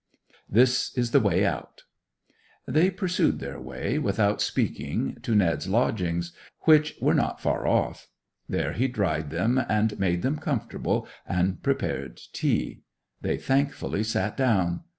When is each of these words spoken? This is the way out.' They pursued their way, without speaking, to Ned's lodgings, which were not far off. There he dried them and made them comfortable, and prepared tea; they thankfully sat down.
This 0.49 0.97
is 0.97 1.11
the 1.11 1.19
way 1.19 1.45
out.' 1.45 1.83
They 2.67 2.89
pursued 2.89 3.37
their 3.37 3.59
way, 3.61 3.99
without 3.99 4.41
speaking, 4.41 5.19
to 5.21 5.35
Ned's 5.35 5.67
lodgings, 5.67 6.31
which 6.61 6.95
were 6.99 7.13
not 7.13 7.39
far 7.39 7.67
off. 7.67 8.07
There 8.49 8.73
he 8.73 8.87
dried 8.87 9.29
them 9.29 9.63
and 9.69 9.99
made 9.99 10.23
them 10.23 10.39
comfortable, 10.39 11.07
and 11.29 11.61
prepared 11.61 12.19
tea; 12.33 12.81
they 13.21 13.37
thankfully 13.37 14.03
sat 14.03 14.35
down. 14.35 14.81